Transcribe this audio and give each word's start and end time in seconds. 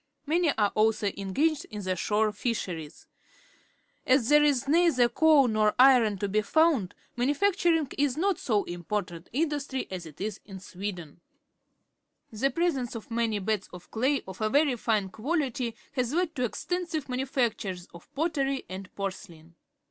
Man}' 0.25 0.51
are 0.57 0.71
also 0.73 1.11
engaged 1.15 1.65
in 1.65 1.83
the 1.83 1.95
shore 1.95 2.31
fisherie 2.31 2.87
s. 2.87 3.05
As 4.07 4.29
there 4.29 4.43
is 4.43 4.63
neit; 4.67 4.93
her^oal 4.97 5.47
nor 5.47 5.75
iron 5.77 6.17
to 6.17 6.27
Le 6.27 6.41
found, 6.41 6.95
manufacturing 7.15 7.87
is 7.99 8.17
not 8.17 8.37
The 8.37 8.51
Harbour 8.51 8.61
of 8.61 8.65
Copenhagen, 8.65 8.67
Denmark 8.67 8.67
SO 8.67 8.73
important 8.73 9.27
an 9.27 9.33
industry 9.43 9.87
as 9.91 10.05
it 10.07 10.19
is 10.19 10.39
in 10.43 10.59
Sweden. 10.59 11.21
The 12.31 12.49
presence 12.49 12.95
of 12.95 13.11
many 13.11 13.37
beds 13.37 13.69
of 13.71 13.91
clay 13.91 14.23
of 14.27 14.41
a 14.41 14.49
very 14.49 14.75
fine 14.75 15.09
qualitj' 15.09 15.75
has 15.91 16.13
led 16.13 16.33
to 16.33 16.45
extensive 16.45 17.07
manufactures 17.07 17.85
of 17.93 18.11
pottery 18.15 18.65
and 18.67 18.89
porcelain. 18.95 19.53